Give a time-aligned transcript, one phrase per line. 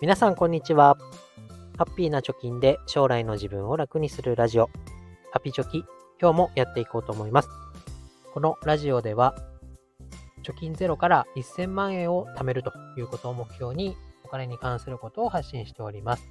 [0.00, 0.96] 皆さんこんにちは。
[1.76, 4.70] ハッピーな貯金で将来の自分を楽にするラジオ、
[5.32, 5.78] ハピチョキ、
[6.22, 7.48] 今日もやっていこうと思います。
[8.32, 9.34] このラジオでは、
[10.44, 16.28] 貯金ゼロから1000万円を貯めるということを目標に、お金に関することを発信しております。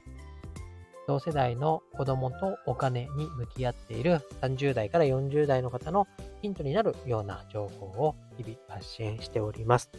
[1.06, 6.08] 同世代の子供とお金に向き合っている30代から40代の方の
[6.42, 9.90] ヒントになるような情報を日々発信しております。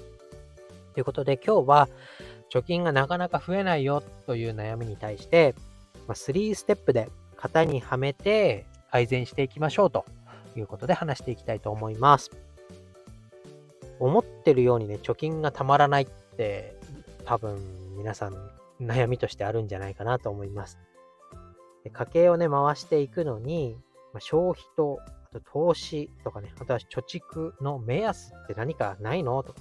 [0.95, 1.89] ということで今日は
[2.51, 5.55] 貯金がなかなか増えないよという悩みに対して、
[6.07, 10.05] ま3ステップで型にはめて改善していきましょうと
[10.57, 12.31] いうことで話していきたいと思います。
[14.01, 16.77] 思ってるようにね、貯金がたまらないって
[17.25, 17.59] 多分
[17.97, 18.35] 皆さん
[18.81, 20.79] 悩みとしてあるんじゃないかなと思います。
[21.85, 23.77] で家計をね、回していくのに、
[24.13, 29.43] まあ、消費と、あと投資とかね、あとは貯蓄の目安って何かないの？
[29.43, 29.55] と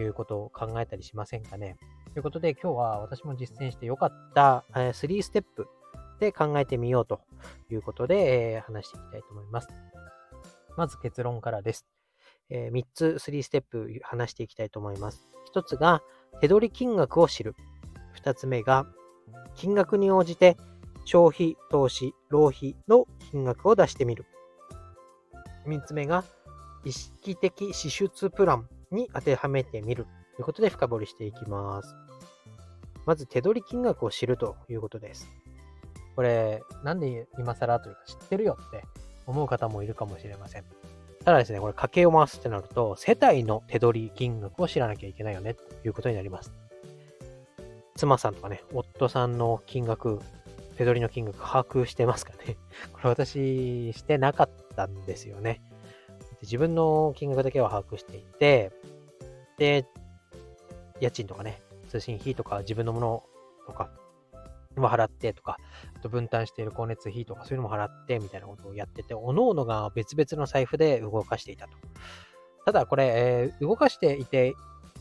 [0.00, 1.76] いうことを考えたりしませんかね？
[2.12, 5.68] ということで、今日は私も実践してよかった3ステップ
[6.18, 7.20] で考えてみようと
[7.70, 9.68] いうことで、え話していきたいと思います。
[10.76, 11.86] まず結論からです。
[12.48, 15.28] え3つ3ステップ話していきたいと思います。
[15.54, 16.02] 1つが
[16.40, 17.54] 手取り金額を知る。
[18.20, 18.86] 2つ目が
[19.54, 20.56] 金額に応じて
[21.04, 24.26] 消費、投資、浪費の金額を出してみる。
[25.68, 26.24] 3つ目が
[26.84, 30.08] 意識的支出プランに当てはめてみる
[30.40, 31.94] いうことで深掘りしていきます。
[33.06, 35.28] まず手取り金額を知るということです。
[36.16, 38.84] これ、なんで今更というか知ってるよって
[39.26, 40.64] 思う方もいるかもしれません。
[41.24, 46.52] ただですね、これ家計を回すってなると、世帯の手取り金額を知らなきゃいけないよねということになります。
[47.96, 50.20] 妻さんとかね、夫さんの金額、
[50.78, 52.56] 手取りの金額把握してますかね。
[52.94, 55.60] これ私してなかったんですよね。
[56.40, 58.72] 自分の金額だけは把握していて、
[59.58, 59.84] で、
[61.00, 63.22] 家賃とかね、通信費とか自分のもの
[63.66, 63.90] とか
[64.76, 65.58] も払ってとか、
[65.96, 71.72] あと分担している光熱費とかそういうのも払ってみたいなことをやってて、おのおのが別々の財布で動かしていたと。
[72.64, 74.54] ただこれ、えー、動かしていて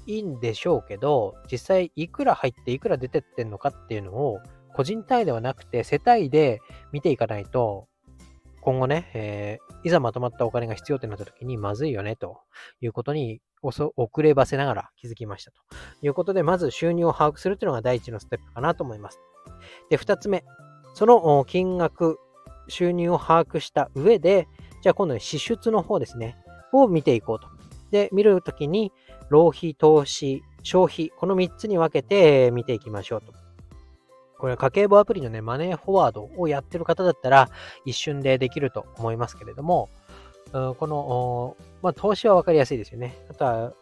[0.06, 4.40] いいんでしょうけど、実際いくら入っていくら出てってんのかっていうのを
[4.74, 7.88] 個人単位ではなくて世帯で見ていかないと、
[8.62, 12.42] 今後ね、えー、いざまとまったお金が必要ってなった時にまずいよねと
[12.82, 15.58] いうことに遅ればせながら気づきましたと
[16.02, 19.20] いうことで、まず収入を把握するというのが第一のステップかなと思います。
[19.90, 20.44] で、二つ目、
[20.94, 22.18] その金額、
[22.68, 24.48] 収入を把握した上で、
[24.82, 26.38] じゃあ今度は支出の方ですね、
[26.72, 27.48] を見ていこうと。
[27.92, 28.92] で、見るときに、
[29.30, 33.34] 浪費、投資、消費、この3つに分けて見ていきましょうと。
[34.38, 37.50] これ家計簿アプリのね、マネーフォワードをやってる方だったら
[37.86, 39.90] 一瞬でできると思いますけれども、
[40.52, 43.16] この、まあ、投資は分かりやすいですよね。
[43.30, 43.74] あとは、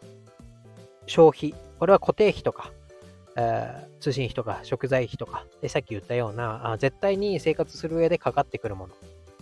[1.05, 1.55] 消費。
[1.79, 2.71] これは固定費とか、
[3.35, 8.93] え、通信費とか食材費とか、でさっき言ったようなあ、絶対に生活する上でかかってくるもの。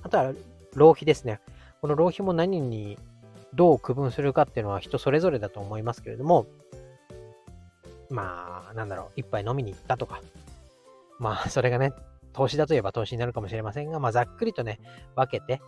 [0.03, 0.34] あとは、
[0.75, 1.40] 浪費ですね。
[1.81, 2.97] この浪費も何に
[3.53, 6.46] どう区分するかっていうのは人それぞれだと思いますけれども、
[8.09, 10.22] まあ、なんだろう、一杯飲みに行ったとか、
[11.19, 11.94] まあ、それがね、
[12.35, 14.79] 投資だといえば投資になるかもしれませんが、まあ、ざっくりとね、
[15.16, 15.62] 分けて、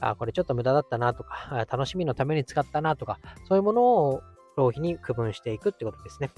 [0.00, 4.22] あ、これちょっと無駄だったなとか、楽しみのために使ったなとか、そういうものを
[4.56, 6.30] 浪費に区分していくってことですね。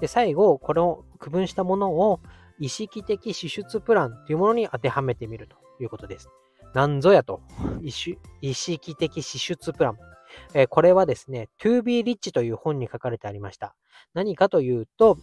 [0.00, 2.20] で、最後、この区分したものを
[2.58, 6.30] 意識的支出プランというものに当てはめてみるということです。
[6.72, 7.42] なんぞやと。
[7.82, 7.90] 意
[8.54, 9.98] 識的支出プラン。
[10.54, 13.74] えー、これはですね、To be rich という本に書かれてありました。
[14.14, 15.18] 何かというと、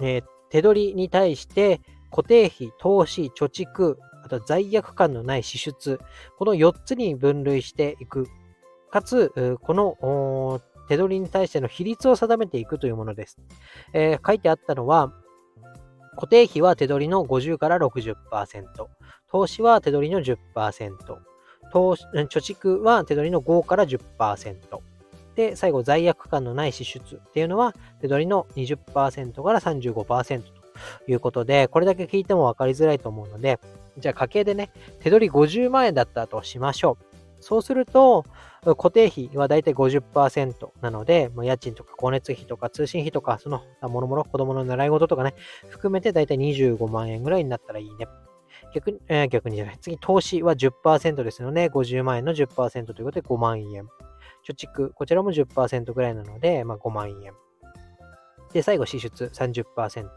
[0.00, 1.80] えー、手取りに対して
[2.16, 6.00] 固定費、投資、貯蓄、あと罪悪感のない支出、
[6.38, 8.26] この4つに分類していく。
[8.90, 13.36] かつ、この手取りに対しての比率を定めていくというものです。
[13.92, 15.12] えー、書いてあったのは、
[16.14, 18.16] 固定費は手取りの50から60%、
[19.30, 20.36] 投資は手取りの10%、
[21.70, 24.56] 投貯蓄は手取りの5から10%。
[25.34, 30.55] で、最後、罪悪感のない支出っていうのは、手取りの20%から35%と
[31.08, 33.58] いうことで、これだけ聞いても分かりづらいと思うので、
[33.98, 34.70] じゃあ家計でね、
[35.00, 37.16] 手取り50万円だったとしましょう。
[37.40, 38.24] そうすると、
[38.62, 45.34] 固定費はだいたい50%なので、まあ、家賃とか光熱費とか通信費とか、そのもろもろ子供の習い事とかね、
[45.68, 48.08] 含めてだいたい25万円ぐらいになったらいいね。
[48.74, 49.78] 逆に、えー、逆にじゃない。
[49.80, 53.88] 次、投資は10%ですので、50万円の10%ということで5万円。
[54.46, 57.32] 貯蓄、こちらも10%ぐらいなので、まあ、5万円。
[58.52, 60.08] で、最後、支出30%。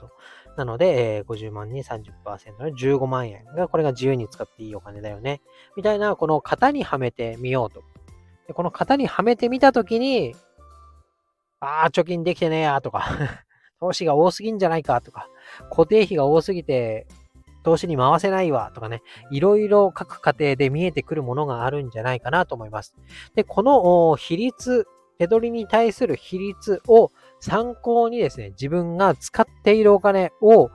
[0.58, 2.12] なので、えー、50万に30%
[2.60, 5.42] の15万円が、これが自由に使っていいお金だよね。
[5.76, 7.84] みたいな、この型にはめてみようと。
[8.48, 10.36] でこの型にはめてみたときに、
[11.60, 13.06] ああ、貯金できてねえやとか
[13.80, 15.30] 投資が多すぎんじゃないかとか、
[15.70, 17.08] 固定費が多すぎて
[17.64, 22.96] 投資に回せないわとかね、いろいろ各家庭で見えてくるものがあるんじゃないかなと思います。
[23.36, 24.88] で、この比率、
[25.18, 30.70] 手取りに対する比率を参考にですね、自分が使っているお金を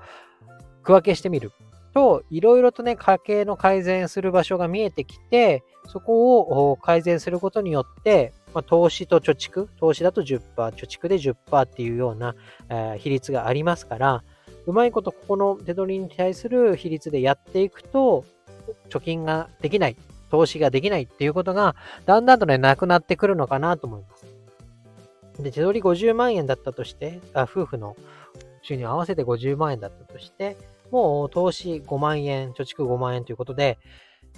[0.83, 1.53] 区分けしてみる
[1.95, 6.41] と、いろいろとね、家計の改善する場所が見えてきて、そこ
[6.71, 12.35] を改善することによって、まあ、投資と貯蓄、投資だと10%、貯蓄で10%っていうような、
[12.69, 14.25] えー、比率がありますから、
[14.67, 18.25] うまいことここの手取りに対する比率でやっていくと、
[18.89, 19.97] 貯金ができない、
[20.31, 21.77] 投資ができないっていうことが、
[22.07, 24.24] だんだんとね、なくなってくるのかなと思います。
[25.39, 27.97] で、手取り50万円だったとして、あ夫婦の
[28.63, 30.57] 収入合わせて50万円だったとして、
[30.91, 33.79] もう投資5万円、貯蓄5万円ということで、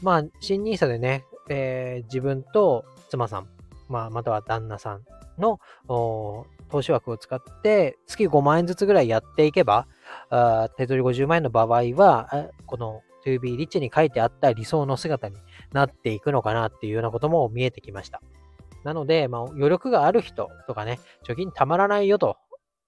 [0.02, 3.48] まあ、新 nisa でね、えー、自分と妻さん、
[3.88, 5.04] まあ、または旦那さん
[5.38, 9.86] の投資枠を使って月5万円ずつぐらいやっていけば、
[10.30, 15.36] あ手取り50万円の場合は、この To be rich に書いてあった理想の姿に
[15.72, 18.22] なっていくのかなっていうようなことも見えてきました。
[18.86, 22.36] なので、まあ、余力がある人とかね、貯金たまらないよと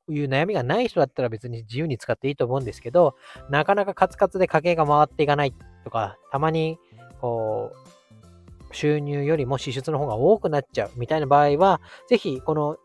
[0.08, 3.16] いう悩みがない人だったら別に自由に使っていいと思うんですけど、
[3.50, 5.52] なかなかカツカツで家計が回っていかない
[5.82, 6.78] とか、たまに、
[7.20, 7.72] こ
[8.70, 12.76] う、収入よりも支出の方が多くなっちゃうみたいな場合は、ぜひ、この、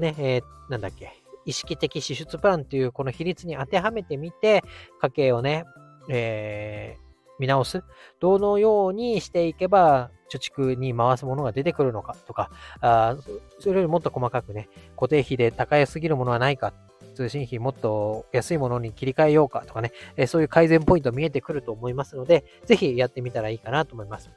[0.00, 1.12] ね、えー、なんだっけ、
[1.44, 4.64] 意識的支出プランというこの比率に当てはめてみて、
[5.00, 5.64] 家計をね、
[6.08, 7.05] えー、
[7.38, 7.82] 見直す？
[8.20, 12.50] どのようにしていけば、貯蓄に回すものが出てくるのかとか、
[12.80, 13.16] あ
[13.60, 16.72] それよりもっと細かくね、固定費で高すぎるものはないか、
[17.14, 24.30] 通信費もっと安いものに切り替えようかとかね、えそういう改善ポイント見えてくると思いますので、ぜひやってみたらいいかなと思います。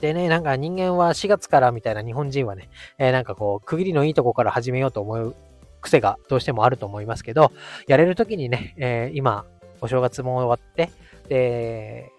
[0.00, 5.34] でね、なんか人間は4月からみたいな日本人はね、えー、なんかこう、区切りのいいとこから始めようと思う
[5.82, 7.52] 癖がどうしてもあると思いますけど、
[7.86, 9.44] やれるときにね、えー、今、
[9.82, 10.90] お正月も終わって、
[11.30, 12.12] で、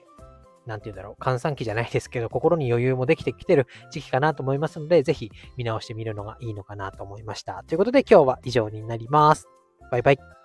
[0.66, 7.64] なんて言うんだろう、閑散期じゃないですけど、心に余裕もできてきてる時期かなと思いますので、ぜひ見直してみるのがいいのかなと思いました。
[7.68, 9.48] ということで今日は以上になります。
[9.92, 10.41] バイバイ。